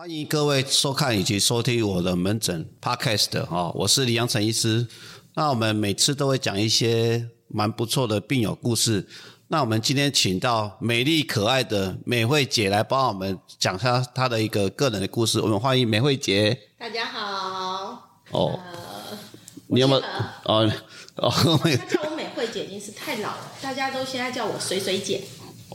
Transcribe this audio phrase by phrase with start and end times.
[0.00, 4.88] 欢迎各位收看以及收听我的门诊 Podcast 哈，我是李阳陈医师。
[5.34, 9.06] 那我们每次都会讲一些蛮不错的病友故事。
[9.48, 15.38] 那我们今天请到美丽可爱的美惠姐来帮我们讲下她的一个个人的故事。
[15.38, 16.58] 我们欢迎美惠姐。
[16.78, 18.22] 大家好。
[18.30, 19.18] 哦，呃，
[19.66, 20.00] 你有没有
[20.44, 20.72] 哦
[21.16, 21.30] 哦
[21.76, 25.24] 他叫我美惠姐已经是太老了，大家都现在叫我水水姐，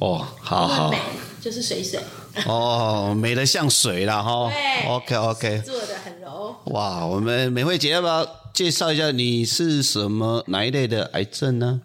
[0.01, 0.97] 哦，好好美
[1.39, 1.99] 就是水水，
[2.47, 4.51] 哦，美的像水了哈。
[4.51, 5.61] 对 OK OK。
[5.65, 6.55] 做的很柔。
[6.65, 11.81] 哇，我们美惠姐要不要介绍一下你是什么哪一类的癌症呢？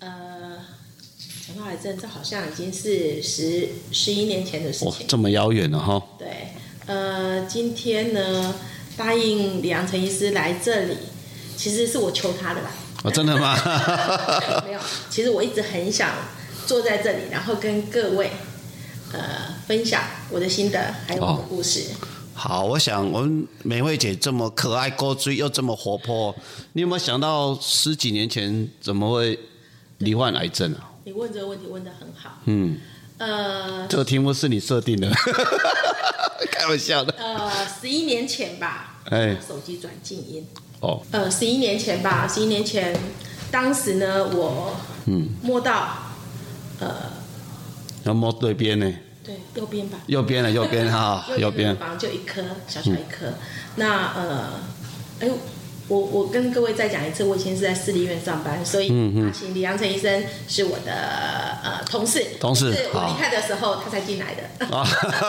[0.00, 0.08] 呃，
[1.46, 5.06] 讲到癌症，这好像已经是十十一年前的事哇，情。
[5.06, 6.02] 这么遥远了哈。
[6.18, 6.28] 对，
[6.86, 8.54] 呃，今天呢，
[8.96, 10.96] 答应李阳陈医师来这里，
[11.56, 12.70] 其实是我求他的吧。
[13.04, 13.56] 哦，真的吗？
[14.64, 16.10] 没有，其实我一直很想
[16.66, 18.30] 坐在这里，然后跟各位
[19.12, 21.84] 呃分享我的心得，还有我的哦故事。
[22.34, 26.34] 好，我想我们美惠姐这么可爱、高追又这么活泼，
[26.72, 29.38] 你有没有想到十几年前怎么会
[29.98, 30.90] 罹患癌症啊？
[31.04, 32.38] 你问这个问题问的很好。
[32.46, 32.78] 嗯，
[33.18, 35.10] 呃这个题目是你设定的，
[36.50, 37.12] 开玩笑的。
[37.18, 37.50] 呃，
[37.80, 40.46] 十一年前吧，哎手机转静音。
[40.80, 42.98] 哦，呃，十一年前吧，十一年前，
[43.50, 44.74] 当时呢，我
[45.06, 45.96] 嗯，摸到
[46.80, 47.12] 呃，
[48.04, 48.92] 要摸对边呢，
[49.24, 51.76] 对，右边吧，右边了，右边 哈，右边乳。
[51.78, 53.34] 房就一颗，小小一颗。
[53.76, 54.60] 那呃，
[55.20, 55.28] 哎，
[55.88, 60.92] 我我跟各位再讲一次，我以前是在私立医院上班，所以嗯阿信李阳陈医生是我的
[61.62, 64.76] 呃同事，同事是我离开的时候他才进来的。
[64.76, 64.86] 啊，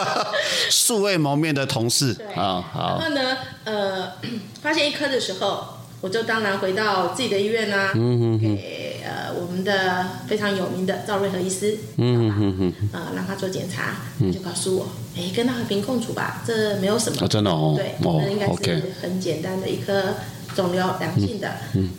[0.69, 4.11] 素未谋面的同事啊，好，然，后呢，呃，
[4.61, 5.72] 发现一颗的时候，
[6.03, 17.21] 我就当然回到自己的医院啦、嗯给呃我们的非常有名的赵瑞和医师，嗯嗯嗯，呃，让他做检查，他就告诉我，哎，跟他和平共处吧，这没有什么。
[17.21, 20.15] 哦，真的哦，对，哦那应该是很简单的一颗
[20.53, 21.49] 肿瘤，良性的。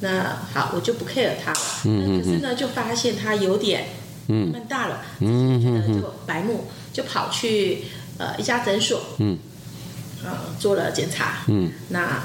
[0.00, 1.58] 那好，我就不 care 他了。
[1.86, 3.86] 嗯可是呢，就发现他有点
[4.28, 4.52] 嗯。
[4.52, 7.84] 蛮大了，嗯觉得就白目，就跑去
[8.18, 9.38] 呃一家诊所，嗯。
[10.22, 11.38] 呃做了检查。
[11.46, 11.72] 嗯。
[11.88, 12.22] 那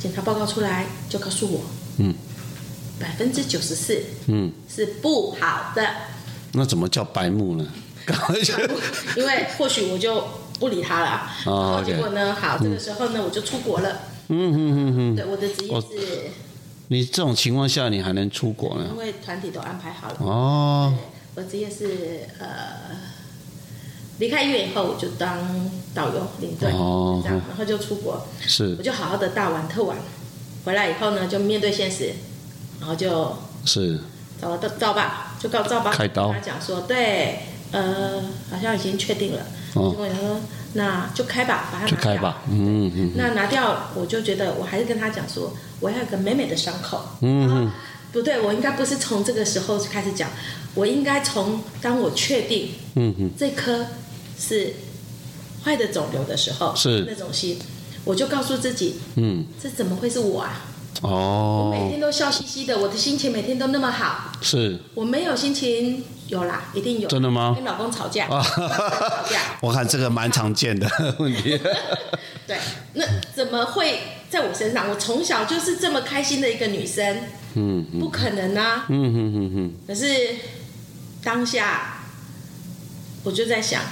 [0.00, 1.60] 检查报告出来就告诉我，
[1.98, 2.14] 嗯
[2.98, 5.86] 百分之九十四嗯，是不好的，
[6.52, 7.66] 那怎么叫白目呢？
[9.16, 10.22] 因为或许我就
[10.58, 11.28] 不理他了。
[11.44, 14.00] 然哦结果呢，好，这个时候呢，我就出国了。
[14.28, 16.30] 嗯嗯嗯嗯，对，我的职业哦是
[16.88, 18.96] 你这种情况下你还能出国呢因？
[18.96, 20.16] 为团体都安排好了。
[20.20, 20.94] 哦，
[21.34, 22.46] 我职业是呃，
[24.18, 25.38] 离开医院以后我就当
[25.94, 28.74] 导游领队，哦这样，然后就出国，是。
[28.78, 29.96] 我就好好的大玩特玩。
[30.64, 32.12] 回来以后呢，就面对现实，
[32.80, 34.00] 然后就是。
[34.40, 36.28] 找了赵爸，就告赵爸开刀。
[36.28, 37.38] 跟他讲说，对，
[37.72, 39.42] 呃，好像已经确定了，
[39.74, 39.90] 哦。
[39.90, 40.40] 就跟我讲说，
[40.74, 41.96] 那就开吧，把它拿掉。
[41.96, 47.02] 就开吧，嗯嗯那拿掉，我就觉得我还是跟他讲说，我要有个美美的伤口。
[47.20, 47.48] 嗯。
[47.48, 47.74] 啊
[48.12, 50.30] 不对，我应该不是从这个时候开始讲，
[50.74, 53.30] 我应该从当我确定嗯嗯。
[53.38, 53.84] 这颗
[54.38, 54.74] 是
[55.64, 57.04] 坏的肿瘤的时候，是。
[57.08, 57.58] 那种心，
[58.04, 60.64] 我就告诉自己，嗯，这怎么会是我啊？
[61.02, 61.70] 哦。
[61.72, 64.78] 我每哦，天都笑嘻嘻的，我的心情每天都那么好，是。
[64.94, 67.52] 我没有心情，有啦，一定有，真的吗？
[67.54, 68.68] 跟老公吵架， 啊吵
[69.30, 70.88] 架，我看这个蛮常见的。
[71.18, 71.58] 问题。
[72.46, 72.56] 对，
[72.94, 73.04] 那
[73.34, 74.88] 怎么会在我身上？
[74.88, 77.22] 我从小就是这么开心的一个女生，
[77.54, 77.84] 嗯。
[77.98, 78.86] 不可能啊！
[78.88, 80.06] 嗯嗯嗯嗯，可是
[81.24, 82.04] 当下
[83.24, 83.82] 我就在想，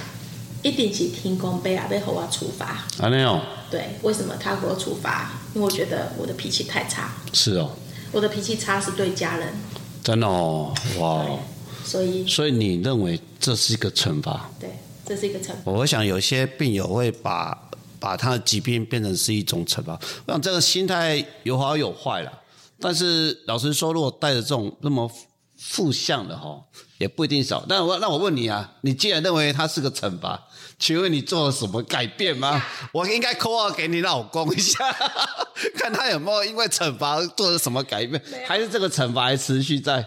[0.65, 2.65] 一定是天公被啊被和我处罚。
[2.97, 3.39] 啊那样
[3.69, 5.31] 对，为什么他给我处罚？
[5.53, 7.69] 因为我觉得我的脾气太差，是哦，
[8.11, 9.53] 我的脾气差是对家人，
[10.03, 11.39] 真的哦，哇哦，
[11.83, 14.49] 所以所以你认为这是一个惩罚？
[14.59, 14.71] 对，
[15.05, 15.71] 这是一个惩罚。
[15.71, 22.41] 我想有些病友会把把他的疾病变成是一种惩罚，我想这个心态有好有坏了。
[22.79, 25.09] 但是老实说，如果带着这种那么
[25.57, 26.61] 负向的哈，
[26.97, 27.65] 也不一定少。
[27.67, 32.63] 但我那我问你啊，你既然认为它是个惩罚，请问你做了什么改变吗？
[32.91, 34.77] 我应该扣二给你老公一下，
[35.77, 40.05] 看他有没有因为惩罚而做了什么改变还是这个惩罚还持续在？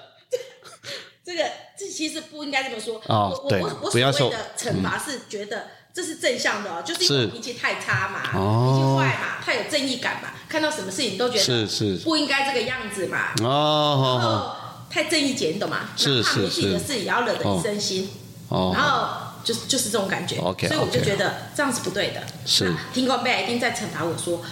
[1.24, 1.44] 这个
[1.78, 2.96] 这其实不应该这么说。
[3.06, 15.90] 哦我我我我不要说所谓的惩罚是觉得这是正向的哦，就是因为脾气太差嘛，哦脾气坏嘛，太有正义感嘛，看到什么事情都觉得是是不应该这个样子嘛，哦然哦后太正义姐，你懂吗？
[15.96, 18.08] 是哪怕你自己的事也要惹得一身心，
[18.48, 18.72] 哦。
[18.74, 19.08] 然后
[19.44, 20.36] 就是就是这种感觉。
[20.38, 22.22] OK，所以我就觉得这样是不对的。
[22.46, 22.64] 是。
[22.68, 24.42] 那听过贝一定在惩罚我说，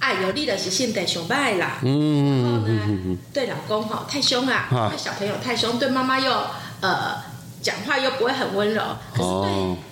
[0.00, 1.78] 哎呦，你的是性得熊败啦。
[1.82, 6.32] 嗯然后呢，对老公哈太凶啦，啊对小朋友太凶，对妈妈又
[6.80, 7.16] 呃
[7.62, 8.82] 讲话又不会很温柔，
[9.12, 9.76] 可是哦。
[9.78, 9.84] 对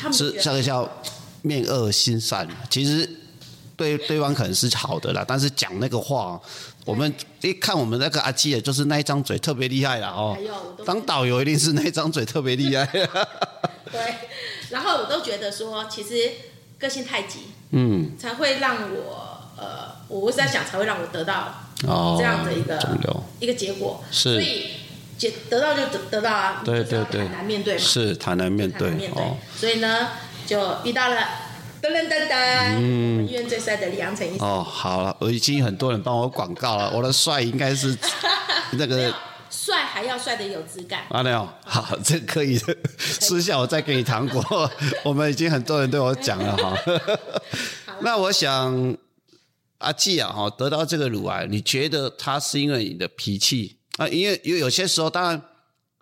[0.00, 0.88] 他们是就觉得这个叫
[1.42, 3.08] 面恶心善，其实
[3.78, 6.38] 对对方可能是好的啦，但是讲那个话，
[6.84, 10.36] 我们一看我们那个阿基也就是那一张嘴特别厉害了哦。
[10.84, 12.84] 当导游一定是那一张嘴特别厉害。
[13.92, 14.14] 对，
[14.70, 16.32] 然后我都觉得说，其实
[16.76, 17.38] 个性太急，
[17.70, 24.02] 嗯，才会让我呃，我是在想，才会让我得到哦，这样的一个肿瘤一个结果。
[24.10, 24.72] 是所以
[25.20, 29.36] 得得到就得得到啊，对对对坦然面对嘛，是坦然面对面对哦。。
[29.56, 30.08] 所以呢，
[30.44, 31.16] 就遇到了
[31.80, 34.46] 噔噔噔噔，我们医院最帅的李阳成医生。
[34.46, 37.96] 哦，好了，我已经很多人帮我广告了，我的帅应该是
[38.72, 39.14] 那个。
[39.50, 41.04] 帅还要帅的有质感。
[41.08, 42.76] 啊，没有，好，这可以的。
[42.98, 44.70] 私下我再给你糖果。
[45.02, 46.76] 我们已经很多人对我讲了哈。
[48.02, 48.96] 那我想，
[49.78, 54.06] 阿季啊，哈，得到这个乳癌，你觉得他是因为你的脾气啊？
[54.08, 55.42] 因为因为有些时候，当然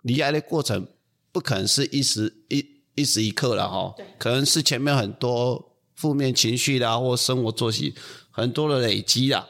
[0.01, 0.85] 离癌的过程
[1.31, 2.65] 不可能是一时一
[2.97, 7.95] 一时一刻了哈对，可能是前面很多负面情绪啦，或生活作息
[8.31, 9.47] 很多的累积啦。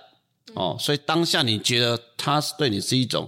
[0.53, 3.27] 哦，所以当下你觉得他是对你是一种，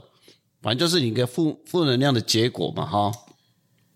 [0.61, 3.11] 反正就是你一个负负能量的结果嘛，哈。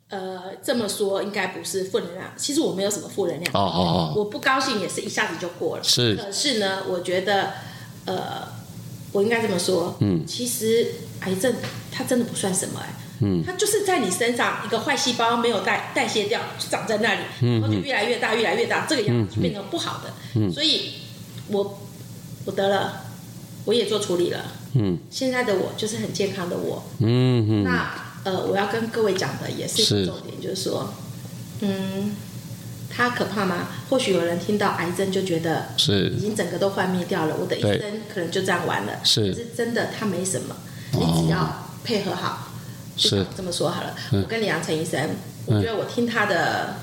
[0.10, 3.52] 呃，这么说应该不是负能量，其实我没有什么负能量。
[3.54, 5.84] 哦哦哦，我不高兴也是一下子就过了。
[5.84, 7.54] 是可是呢，我觉得，
[8.06, 8.48] 呃，
[9.12, 11.56] 我应该这么说，嗯，其实癌症
[11.92, 12.94] 它真的不算什么哎、
[13.24, 20.14] 嗯，它就是在你身上一个坏细胞没有代代谢掉，就长在那里，嗯然后就越来越大，越来越大，这个样子就变成不好的。
[20.36, 20.96] 嗯，所以
[21.48, 21.80] 我
[22.46, 23.06] 我得了，
[23.66, 24.40] 我也做处理了。
[24.74, 26.84] 嗯，现在的我就是很健康的我。
[27.00, 27.90] 嗯嗯，那
[28.24, 30.94] 呃，我要跟各位讲的也是一是个重点，就是说，
[31.62, 32.16] 嗯，
[32.90, 33.68] 它可怕吗？
[33.90, 39.00] 或许有人听到癌症就觉得是已经整个都幻灭掉了，我的一生可能就这样完了。
[39.04, 40.56] 是可是真的它没什么，
[40.94, 42.50] 你只要配合好。
[42.98, 43.26] 是。
[43.36, 45.10] 这么说好了，我跟李阳陈医生，
[45.46, 46.76] 我觉得我听他的，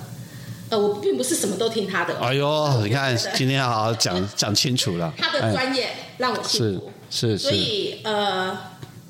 [0.69, 5.13] 呃，我并不是什么都听他的，哎呦，你看 今天要好好讲讲清楚了。
[5.19, 6.93] 他的哎专业让我信是服。
[7.11, 8.57] 是是，所以呃，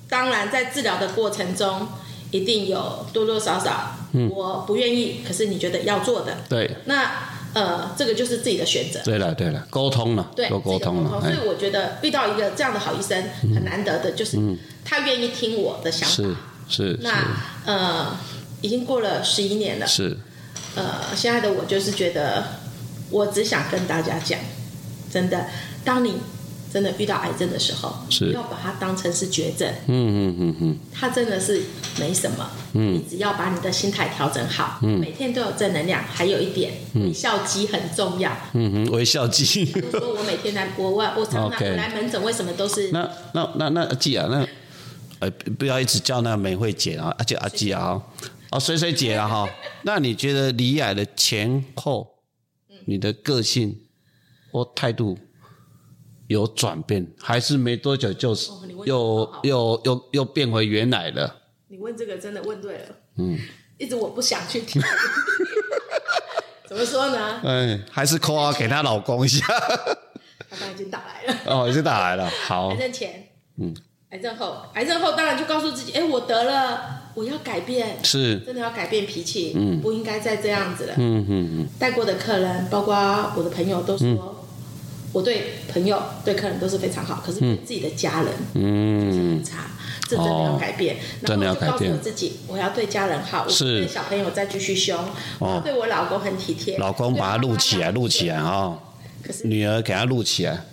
[0.08, 1.86] 当然在治疗的过程中，
[2.30, 4.30] 一定有多多少少嗯。
[4.30, 6.76] 我不愿意，可是你觉得要做的，对。
[6.86, 7.10] 那
[7.52, 9.00] 呃，这个就是自己的选择。
[9.04, 11.32] 对了对了，沟通了，对，多沟通了，所哎。
[11.32, 13.22] 以我觉得遇到一个这样的好医生
[13.54, 14.38] 很难得的，就是
[14.84, 16.32] 他愿意听我的想是。
[16.32, 16.40] 法。
[16.70, 17.36] 是那
[17.66, 18.16] 呃，
[18.62, 20.16] 已经过了十一年了，是
[20.76, 22.44] 呃，现在的我就是觉得，
[23.10, 24.38] 我只想跟大家讲，
[25.12, 25.46] 真的，
[25.84, 26.14] 当你
[26.72, 31.60] 真的遇到癌症的时候，是要把它当成是绝症，嗯嗯嗯嗯，它真的是
[31.98, 32.48] 没什么。
[32.74, 36.04] 嗯，你只要把你的心态调整好，嗯，每天都有正能量。
[36.04, 38.30] 还有一点，微笑肌很重要。
[38.52, 39.72] 嗯哼，微笑肌。
[39.92, 44.46] 我说我每天来，我我我常常 来门诊，为什么都是那那那那季啊，那
[45.20, 48.02] 呃不不要一直叫那美惠姐啊，叫阿季啊，哦
[48.50, 49.48] 哦水水姐啊哈。
[49.84, 52.18] 那你觉得离癌的前后，
[52.86, 53.80] 你的个性
[54.50, 55.18] 或态度
[56.26, 58.50] 有转变，还是没多久就是
[58.84, 61.36] 又又又又变回原来了？
[61.68, 62.88] 你问这个真的问对了，
[63.18, 63.38] 嗯，
[63.78, 64.82] 一直我不想去听。
[66.66, 67.40] 怎么说呢？
[67.44, 69.44] 哎，还是扣啊给她老公一下。
[69.46, 71.40] 他刚刚已经打来了。
[71.46, 73.28] 哦，已经打来了，好癌，症前，
[73.58, 73.74] 嗯，
[74.10, 80.94] 癌症后，癌症后当然就告诉自己，哎，我得了，我要改变，是，真的要改变脾气，嗯，不应该再这样子了。
[80.96, 84.44] 嗯嗯嗯，带过的客人，包括我的朋友都说，
[85.12, 89.10] 我对朋友、对客人都是非常好，可是对自己的家人嗯。
[89.12, 89.70] 很差，
[90.08, 90.96] 这真的要改变。
[91.24, 94.98] 真的要改变然后就告诉我自己，我要对家人好，我是对小朋友再继续凶，
[95.38, 98.38] 我要对我老公很体贴，老公把他录起来，录起来。
[98.38, 98.76] 啊，
[99.22, 100.64] 可是女儿给他录起来。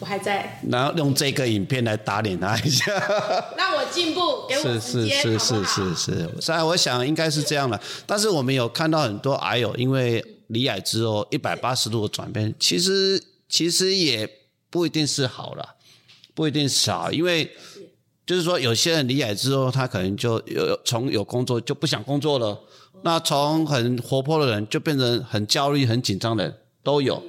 [0.00, 2.92] 我还在，然后用这个影片来打脸他一下，
[3.58, 14.28] 让我进步，给我是是时间，是是是是，虽然我想应该是这样了，但是我们有看到很多癌友因为离癌之后一百八十度的转变，其实其实也
[14.70, 15.76] 不一定是好了，
[16.34, 17.50] 不一定是好，因为
[18.24, 22.56] 就是说有些人离癌之后，他可能就有从有工作就不想工作了，
[23.02, 27.22] 那从很活泼的人就变成很焦虑、很紧张的人都有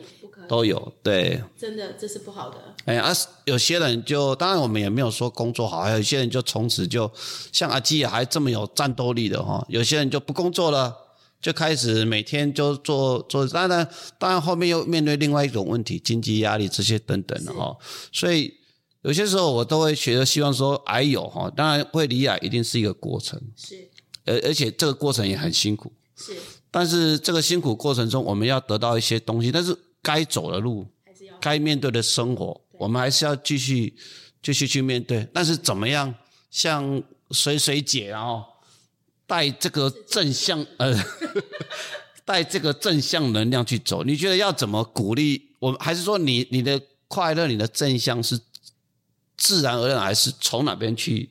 [0.50, 1.42] 都有，对。
[1.58, 2.58] 真的这是不好的。
[2.86, 3.14] 哎，啊，
[3.46, 7.10] 有些人就当然我们也没有说工作好，还有些人就从此就
[7.54, 10.94] 像阿基也还这么有战斗力的哈、有些人就不工作了，
[11.40, 13.88] 就开始每天就做做，当然
[14.18, 17.78] 当然后面又面对另外一种问题，经济压力这些等等的哈、
[18.12, 18.54] 所以
[19.04, 23.90] 有些时候我都会觉得希望说癌友哈，当然会离癌一定是一个过程，是。
[24.26, 26.36] 而而且这个过程也很辛苦，是，
[26.70, 30.88] 但是这个辛苦过程中我们要得到一些东西，但是该走的路。
[31.42, 33.94] 该面对的生活，我们还是要继续
[34.42, 35.26] 继续去面对。
[35.34, 36.14] 但是怎么样
[36.52, 37.02] 像
[37.32, 38.44] 水水姐然后
[39.26, 40.94] 带这个正向呃
[42.26, 44.04] 带这个正向能量去走？
[44.04, 45.56] 你觉得要怎么鼓励？
[45.60, 48.38] 我们还是说你你的快乐、你的正向是
[49.38, 51.30] 自然而然，还是从哪边去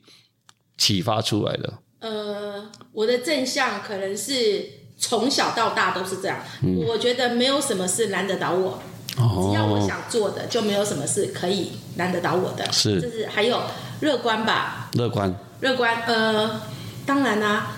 [0.75, 1.79] 启发出来的？
[1.99, 6.37] 呃，我的正向可能是从小到大都是这样。
[6.85, 8.79] 我觉得没有什么事难得倒我，
[9.15, 12.69] 只要我想做的，就没有什么事可以难得倒我的。
[12.71, 13.61] 是，就是还有
[14.01, 14.89] 乐观吧。
[14.93, 16.03] 乐观，乐观。
[16.05, 16.61] 呃，
[17.05, 17.71] 当然啦、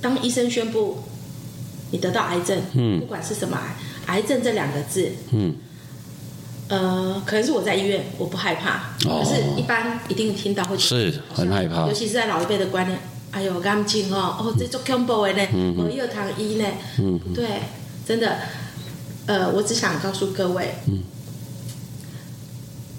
[0.00, 1.02] 当医生宣布
[1.90, 3.56] 你得到癌症，嗯不管是什么
[4.06, 5.56] 癌，癌症这两个字，嗯，
[6.68, 8.90] 呃，可能是我在医院，我不害怕。
[9.08, 12.98] 哦可是，一般一定听到会是很害怕尤其是在老一辈的观念，
[13.32, 15.48] 哎呦，感情哦，哦，这做恐怖的呢，
[15.78, 16.66] 我有糖医呢，
[16.98, 17.18] 嗯。
[17.34, 17.62] 对，
[18.06, 18.38] 真的，
[19.26, 20.74] 呃，我只想告诉各位，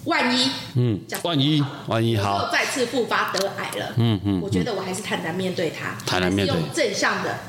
[0.05, 6.55] 万一，嗯万一万一好，再次复发得癌了，嗯嗯我觉得我还是坦然面对它，坦然面对。
[6.55, 7.39] 用正向的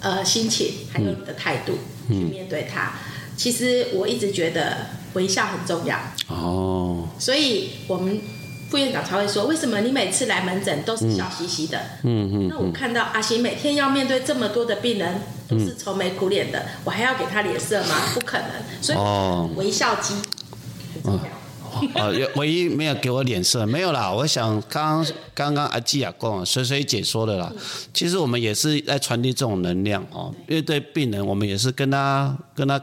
[0.00, 2.92] 呃心情，还有你的态度去面对它。
[3.36, 5.98] 其实我一直觉得微笑很重要，
[6.28, 8.20] 哦，所以我们
[8.72, 11.78] 副院长才会说，为什么你每次来门诊都是笑嘻嘻的？
[12.04, 17.96] 嗯嗯那我看到阿星每天要面对这么多的病人，都嗯是愁眉苦脸的，我还要给他脸色吗？
[18.14, 18.48] 不可能。
[18.80, 20.14] 所以哦微笑肌
[20.94, 21.22] 很重要。
[21.94, 24.10] 呃，有唯一没有给我脸色，没有啦。
[24.10, 27.52] 我想刚刚刚阿基亚讲啊，水水解说的啦。
[27.92, 32.80] 其实我们也是在传递这种能量哦，因为对病人，我们也是跟他跟他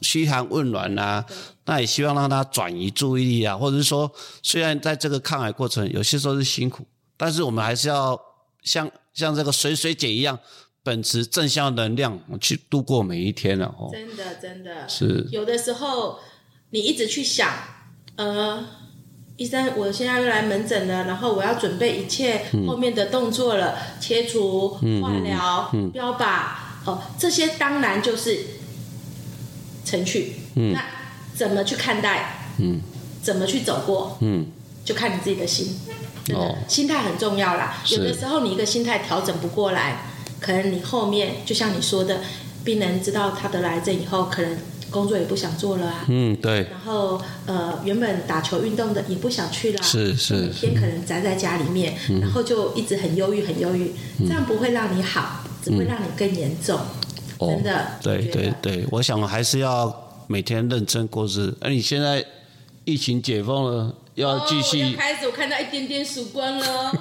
[0.00, 1.22] 嘘寒问暖呐、
[1.66, 4.10] 那也希望让他转移注意力啊，或者是说，
[4.42, 8.18] 虽然在这个抗癌过程有些时候是辛苦，但是我们还是要
[8.62, 10.38] 像像这个水水姐一样，
[10.82, 13.90] 秉持正向能量去度过每一天了哦。
[13.92, 14.88] 真的真的。
[14.88, 15.26] 是。
[15.30, 16.18] 有的时候
[16.70, 17.50] 你一直去想，
[18.14, 18.64] 呃，
[19.36, 24.68] 医生，我现在又来门诊了，然后我要准备一切后面的动作了，切除、
[25.02, 26.50] 化疗、标靶，
[26.84, 28.38] 哦，这些当然就是
[29.84, 30.36] 程序。
[30.54, 30.95] 那
[31.36, 32.48] 怎么去看待？
[32.58, 32.80] 嗯。
[33.22, 34.16] 怎么去走过？
[34.20, 34.46] 嗯，
[34.84, 35.76] 就看你自己的心，
[36.24, 36.54] 真的，哦。
[36.68, 37.82] 心态很重要啦。
[37.88, 40.02] 有的时候你一个心态调整不过来，
[40.38, 42.20] 可能你后面就像你说的，
[42.62, 44.56] 病人知道他得了癌症以后，可能
[44.92, 46.04] 工作也不想做了啊。
[46.06, 50.34] 嗯，对，然后呃，原本打球运动的也不想去啦，是是。
[50.34, 56.78] 每天可能宅在家里面，然后就一直很忧郁，很忧郁，这样不会让你好，只会让你更严重。
[57.38, 61.54] 哦真的对对对，我想还是要每天认真过日。
[61.60, 62.24] 而你现在
[62.84, 64.94] 疫情解封了，要继续哦。
[64.96, 66.92] 开始我看到一点点曙光了。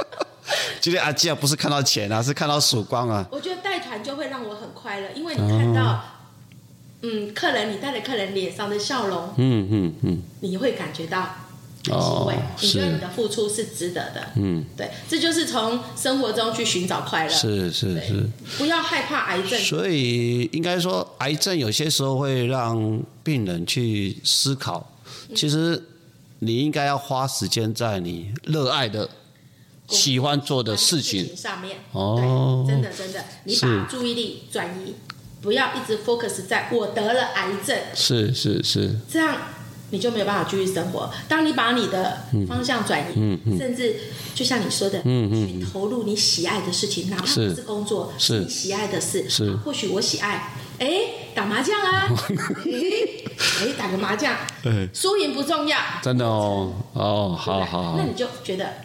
[0.80, 3.26] 今天阿基啊，不是看到钱啊，是看到曙光啊。
[3.30, 6.04] 我觉得带团就会让我很快乐，因为你看到，
[7.00, 11.34] 嗯，客人你带着客人脸上的笑容，嗯嗯嗯，你会感觉到
[11.86, 14.30] 很哦是你的付出是值得的。
[14.36, 18.28] 嗯，对，这就是从生活中去寻找快乐，是是是。
[18.56, 19.58] 不要害怕癌症。
[19.60, 24.92] 所以应该说，癌症有些时候会让病人去思考，
[25.34, 25.82] 其实
[26.38, 29.08] 你应该要花时间在你热爱的、
[29.88, 31.36] 喜欢做的事情。
[31.36, 31.78] 上面。
[31.92, 34.94] 哦，真的真的，你把注意力转移，
[35.42, 39.36] 不要一直 focus 在我得了癌症，是是是，这样
[39.94, 41.08] 你就没有办法继续生活。
[41.28, 43.94] 当你把你的方向转移，甚至
[44.34, 49.30] 就像你说的，去投入你喜爱的事情，哪怕不是工作，是你喜爱的事。
[49.30, 49.54] 是。
[49.64, 50.88] 或许我喜爱，哎，
[51.32, 58.84] 打麻将啊， 哎，哎，打个麻将，对输赢不重要，真的哦哦，好好好，那你就觉得哎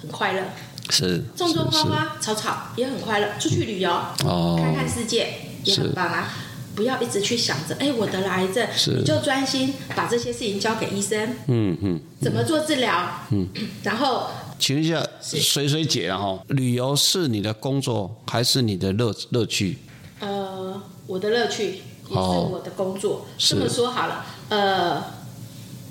[0.00, 0.42] 很快乐。
[0.90, 3.90] 是种种花花草草也很快乐，出去旅游，
[4.24, 4.58] 哦。
[4.58, 6.32] 看看世界也很棒啊！
[6.78, 12.00] 不要一直去想着，哎，我得了癌症，是你就专心把这些事情交给医生，嗯嗯。
[12.20, 13.48] 怎么做治疗，嗯，
[13.82, 14.28] 然后
[14.60, 19.76] 请问一下，水水姐啊哈，旅游是你的工作还是你的乐乐趣？
[20.20, 23.26] 呃，我的乐趣也是哦我的工作。
[23.38, 25.02] 是这么说好了，呃，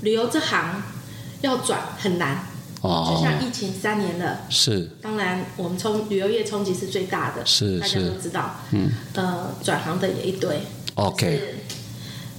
[0.04, 0.82] 旅游这行
[1.42, 2.48] 要转很难，
[2.82, 4.40] 哦就哦，像疫情三年了。
[4.50, 8.56] 是当然，我们冲旅游业冲击是最大的，是大家都知道。
[8.72, 10.62] 嗯，呃，转行的也一堆。
[10.98, 11.56] OK，是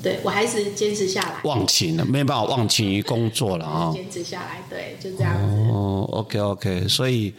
[0.03, 3.93] 对我还是坚持下来，忘情了，没办法忘情于工作了啊。
[3.93, 5.71] 坚持下来，对，就这样子。
[5.71, 7.33] 哦，OK OK，所以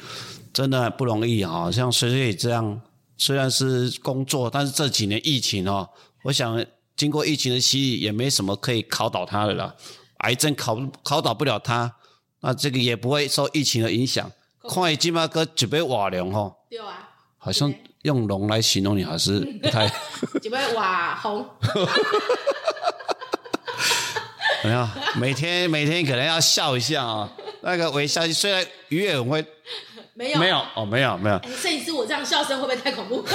[0.54, 1.70] 真的不容易啊。
[1.70, 2.82] 像水水姐这样，
[3.18, 5.90] 虽然是工作，但是这几年疫情哦，
[6.24, 9.76] 我想经过疫情的洗礼，也没什么可以考倒他的了。
[10.20, 11.96] 癌症考不考倒不了他，
[12.40, 14.32] 那这个也不会受疫情的影响。
[14.70, 17.74] 看今嘛个一杯瓦凉吼，对啊，好像
[18.10, 19.88] 用龙来形容你还是不太。
[20.42, 21.48] 几位瓦红，
[24.64, 27.30] 没有，每天每天可能要笑一下啊。
[27.62, 29.46] 那个微笑，虽然鱼也很会，
[30.16, 33.22] 没有没有哦，没有没有，哎，摄影师，我这样笑声会不会太恐怖？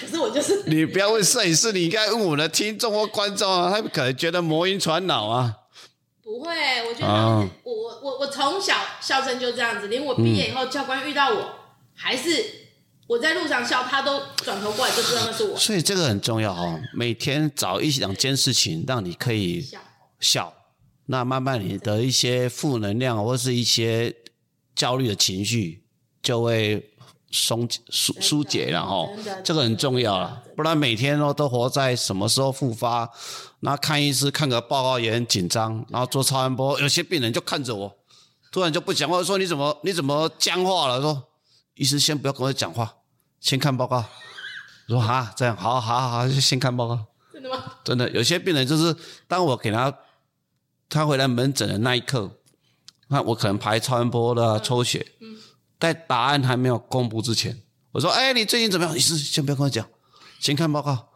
[0.00, 5.56] 可是我就是你不要问摄影师，你应该问我们的听众或观众啊，他们可能觉得魔音传脑啊。
[6.22, 6.52] 不会，
[6.88, 7.12] 我觉得
[7.64, 11.50] 我我我从小笑声就这样子，连我毕业以后，教官遇到我，
[12.02, 12.44] 还是
[13.06, 19.78] 我在路上笑，他都转头过来就知道那是我所以这个很重要哦，每天找一两件事情，让你可以笑。
[20.18, 20.54] 笑，
[21.06, 24.12] 那慢慢你的一些负能量或是一些
[24.74, 25.84] 焦虑的情绪
[26.20, 26.90] 就会
[27.30, 29.08] 松疏疏解了哈
[29.44, 33.08] 这个很重要了，不然每天都都活在什么时候复发，
[33.60, 37.96] 那看医师看个报告也很紧张，然后做超音波，有些病人就看着我，
[38.50, 41.00] 突然就不讲话，说你怎么你怎么僵化了？
[41.00, 41.28] 说
[41.74, 42.96] 医师先不要跟我讲话，
[43.40, 44.04] 先看报告。
[44.88, 47.06] 我说哈，这样好好好先看报告。
[47.32, 47.74] 真的吗？
[47.82, 48.94] 真的，有些病人就是
[49.26, 49.96] 当我给他
[50.88, 52.38] 他回来门诊的那一刻，
[53.08, 55.06] 那我可能排超音波的、抽血，
[55.80, 57.62] 在答案还没有公布之前，
[57.92, 59.88] 我说：“哎，你最近怎么样？”医师先不要跟我讲，
[60.38, 61.08] 先看报告。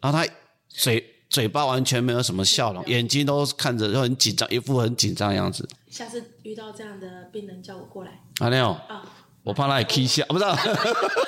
[0.00, 0.30] 然后他
[0.68, 5.66] 嘴嘴巴完全没有什么笑容，眼睛都看着就很紧张，一副很紧张的样子。
[5.90, 9.02] 下次遇到这样的病人，叫我过来阿廖，啊。
[9.46, 10.58] 我怕他也 K 笑，不知道，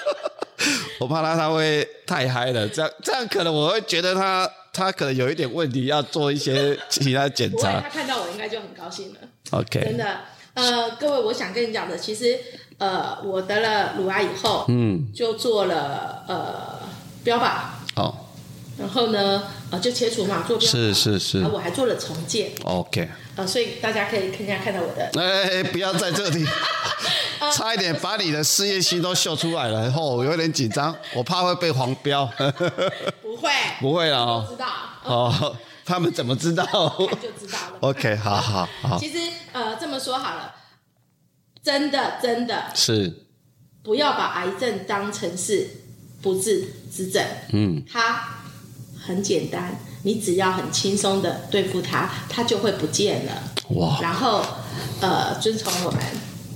[0.98, 7.80] 我怕他他会太嗨了，这样这样可能我会觉得他他可能有一点问题，要做一些其他检查。
[7.80, 7.88] 他。
[7.88, 9.20] 看到我应该就很高兴了。
[9.44, 10.18] 真 OK，真的，
[10.54, 12.36] 呃，各位，我想跟你讲的，其实，
[12.78, 16.80] 呃，我得了乳癌以后，嗯，就做了呃
[17.22, 17.52] 标靶，
[17.94, 18.32] 好，
[18.80, 21.38] 然后呢，呃，就切除嘛，做是是是。
[21.42, 26.44] 啊，我还做了重建，，OK，呃，所以大家可以看一下看到我的，哎，不要在这里，
[27.54, 32.24] 差一点把你的事业心都秀出来了，哦，我有点紧张，我怕会被黄标，
[33.22, 34.66] 不会，不会了哦，知道，
[35.04, 36.64] 哦，他们怎么知道？
[37.10, 37.78] 看就知道了。
[37.80, 39.18] ？OK，好好好，其实，
[39.52, 40.54] 呃，这么说好了，
[41.62, 43.26] 真的真的是，
[43.82, 45.68] 不要把癌症当成是
[46.22, 48.37] 不治之症，嗯，它
[49.08, 53.32] 很简单，你只要很轻松的对付它，它就会不见了。
[53.70, 54.44] 哇然后，
[55.00, 56.00] 呃，遵从我们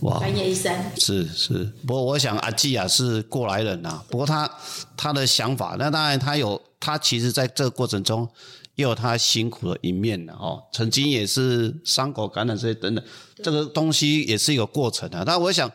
[0.03, 0.19] 哇。
[0.19, 4.51] 专业医生，是是，不过我想阿季啊是过来人呐、不过他
[4.99, 8.29] 他的想法，那当然他有他其实在这个过程中
[8.75, 13.03] 也有他辛苦的一面的哦，曾经也是伤口感染这些等等，
[13.43, 15.25] 这个东西也是一个过程的。
[15.25, 15.71] 但我想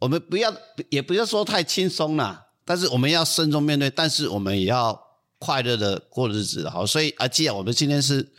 [0.00, 0.52] 我们不要
[0.88, 4.98] 也不要说太轻松了，但是我们要慎重面对，但是我们也要
[5.40, 6.86] 快乐的过日子好。
[6.86, 8.30] 所以啊，既然，我们今天是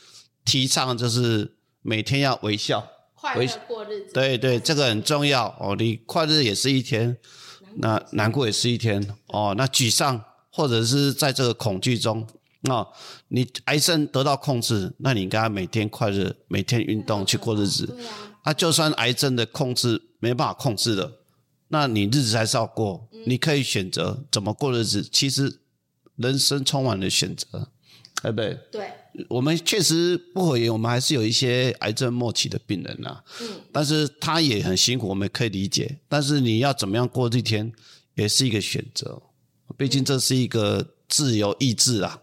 [0.46, 2.88] 提倡就是每天要微笑。
[3.14, 4.14] 快乐过日子。
[4.14, 5.76] 对对，这个很重要哦。
[5.78, 7.18] 你快乐也是一天，
[7.76, 9.54] 那难过也是一天哦。
[9.58, 12.26] 那沮丧或者是在这个恐惧中，
[12.70, 12.88] 哦，
[13.28, 17.86] 你癌症得到控制，那你应该每天快乐，每天运动去过日子。
[17.86, 21.20] 对啊，啊，就算癌症的控制没办法控制了，
[21.68, 23.08] 那你日子还是要过。
[23.28, 25.04] 你可以选择怎么过日子。
[25.04, 25.60] 其实
[26.22, 27.68] 人生充满了选择，
[28.22, 28.60] 对不对？
[28.72, 28.92] 对，
[29.28, 35.98] 我们确实不可言，我们还是有一些癌症末期的病人呐、嗯，但是他也很辛苦，我们可以理解。
[36.08, 37.72] 但是你要怎么样过这一天，
[38.16, 39.22] 也是一个选择。
[39.78, 42.22] 毕竟这是一个自由意志啊，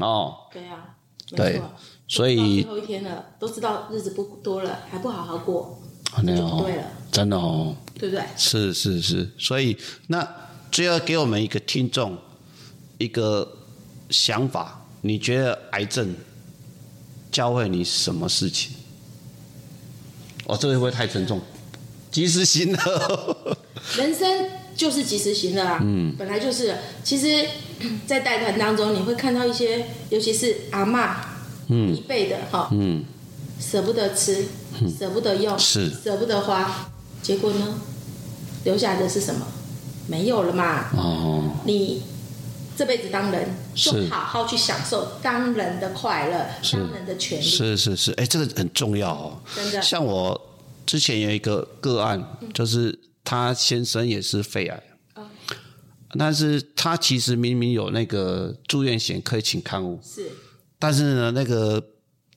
[0.00, 0.96] 哦，对啊，
[1.30, 1.70] 没对错。
[2.08, 5.80] 所以最后一天了，都知道日子不多了，还不好好过，
[6.22, 8.24] 那就不对了，真的哦，对不对？
[8.36, 9.30] 是是是。
[9.38, 9.76] 所以
[10.08, 10.26] 那
[10.72, 12.18] 最后给我们一个听众
[12.98, 13.56] 一个
[14.10, 16.14] 想法，你觉得癌症
[17.30, 18.72] 教会你什么事情？
[20.46, 21.40] 哦，这个会不会太沉重？
[22.10, 23.56] 及时行乐。
[23.96, 26.74] 人生就是及时行乐啊，嗯，本来就是。
[27.04, 27.46] 其实，
[28.06, 31.14] 在带团当中，你会看到一些，尤其是阿嬷，
[31.68, 33.04] 嗯，一辈的哈，嗯，
[33.60, 34.46] 舍不得吃，
[34.98, 36.90] 舍不得用，是舍不得花，
[37.22, 37.78] 结果呢，
[38.64, 39.46] 留下来的是什么？
[40.06, 40.90] 没有了嘛。
[40.96, 42.02] 哦，你
[42.78, 44.08] 这辈子当人，就是。
[44.08, 49.42] 好好去享受当人的快乐，当人的权利，是是是，哎，这个很重要哦。
[49.52, 49.82] 真的。
[49.82, 54.82] 像我之前有一个个案，就是他先生也是肺癌，
[55.16, 55.26] 嗯
[56.18, 60.30] 但是他其实明明有那个住院险可以请看护，是。
[60.78, 61.84] 但是呢，那个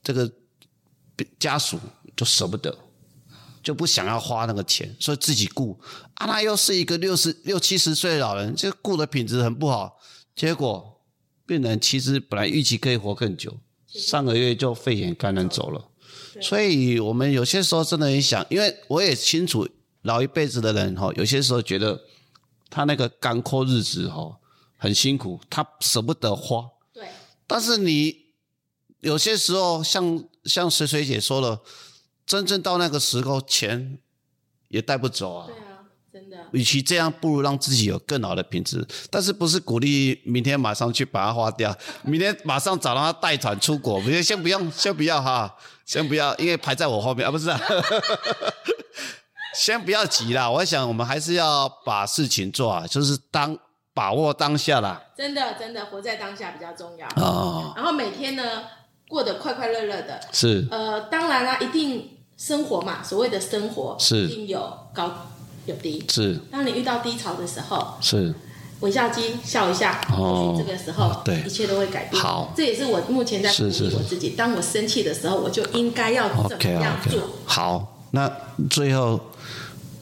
[0.02, 0.30] 这个
[1.38, 1.78] 家属
[2.16, 2.76] 就舍不得，
[3.62, 5.80] 就不想要花那个钱，所以自己雇
[6.14, 6.26] 啊。
[6.26, 9.98] 他又是一个六十六七十岁的老人，这雇的品质很不好，
[10.34, 11.00] 结果
[11.46, 15.88] 病人其实本来预期可以活更久，上个月就肺炎感染走了。
[16.40, 19.68] 所以我们有些时候真的很想，因为我也清楚
[20.02, 22.02] 老一辈子的人哈，有些时候觉得
[22.70, 24.40] 他那个干枯日子哈
[24.78, 26.70] 很辛苦，他舍不得花。
[26.92, 27.06] 对，
[27.46, 28.16] 但是你
[29.00, 31.62] 有些时候像像水水姐说了，
[32.24, 33.98] 真正到那个时候，钱
[34.68, 35.54] 也带不走啊对。
[35.56, 35.71] 啊，
[36.12, 36.36] 真的。
[36.52, 38.86] 与其这样，不如让自己有更好的品质。
[39.10, 43.98] 但是不是鼓励明天马上去把它花掉， 明天马上找他带团出国？
[44.00, 47.58] 明天先不用，先不要哈，先不要，因为排在我后面啊，不是啊。
[49.54, 53.56] 先不要急啦，我想我们还是要把事情做啊，就是当
[53.92, 55.02] 把握当下啦。
[55.14, 57.74] 真的，真的活在当下比较重要啊。
[57.76, 58.62] 然后每天呢，
[59.08, 60.20] 过得快快乐乐的。
[60.32, 60.66] 是。
[60.70, 65.10] 呃，当然啦，一定生活嘛，所谓的生活是一定有高
[65.66, 66.04] 有低。
[66.08, 66.38] 是。
[66.50, 68.34] 当你遇到低潮的时候，是。
[68.80, 72.22] 微笑肌笑一下，哦，这个时候，对，一切都会改变。
[72.22, 74.30] 好，这也是我目前在鼓励我自己。
[74.30, 77.20] 当我生气的时候，我就应该要怎么样做？
[77.44, 78.30] 好，那
[78.68, 79.20] 最后。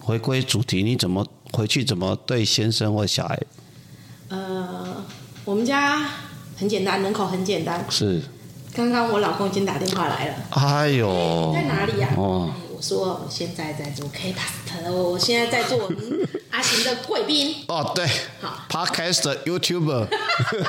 [0.02, 1.84] 回归主题，你怎么回去？
[1.84, 3.38] 怎么对先生或小孩？
[4.28, 5.04] 呃，
[5.44, 6.04] 我们家
[6.56, 7.84] 很简单，人口很简单。
[7.88, 8.20] 是。
[8.74, 10.34] 刚刚我老公已经打电话来了。
[10.50, 11.52] 哎呦。
[11.54, 12.08] 在哪里呀？
[12.16, 12.50] 哦。
[12.80, 15.92] 我说我现在在做 K Past，我现在在做
[16.50, 17.56] 阿行的贵宾。
[17.68, 18.08] 哦，对。
[18.40, 18.64] 好。
[18.70, 20.08] Podcast YouTuber。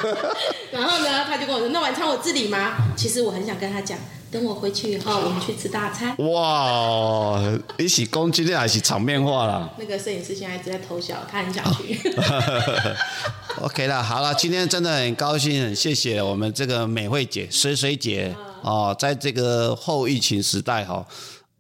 [0.74, 3.97] 然后呢，他就跟我说：“那晚餐我自理吗？”其实我很想跟他讲。
[4.30, 6.13] 等我回去以后，我们去吃大餐。
[6.17, 7.41] 哇，
[7.78, 9.74] 一起攻击的还是场面化了。
[9.78, 11.97] 那个摄影师现在一直在偷笑，他很想去。
[13.62, 21.06] OK 了，好了，今天真的很高兴，很谢谢我们这个美惠姐、水水姐哦，在这个后疫情时代哈，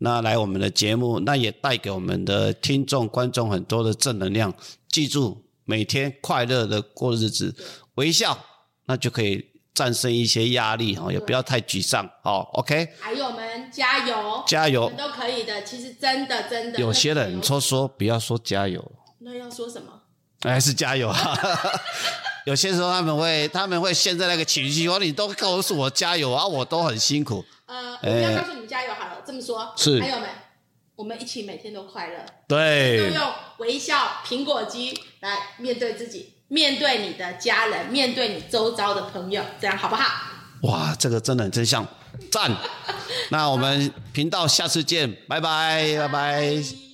[0.01, 4.53] 那来我们的节目，那也带给我们的听众、观众很多的正能量。
[4.89, 7.55] 记住，每天快乐的过日子，
[7.95, 8.37] 微笑，
[8.85, 9.49] 那就可以。
[9.73, 12.45] 战胜一些压力哈，也不要太沮丧哦。
[12.55, 15.63] OK，还有我们加油，加油，都可以的。
[15.63, 20.01] 其实真的真的，有些人说说不要说加油，那要说什么？
[20.41, 21.15] 还是加油啊！
[22.45, 27.43] 有些时候他们会他们会陷在那个情绪，说你都告诉我加油啊，我都很辛苦。
[27.65, 29.21] 呃，我要告诉你们加油好了。
[29.25, 30.29] 这么说，是还有们，
[30.95, 32.25] 我们一起每天都快乐。
[32.47, 36.33] 对，都用微笑苹果肌来面对自己。
[36.47, 40.03] 面对你的家人，面对你周遭的朋友，这样好不好？
[40.63, 41.87] 哇，这个真的很真相，
[42.29, 42.51] 赞！
[43.31, 46.90] 那我们频道下次见，拜拜，拜拜。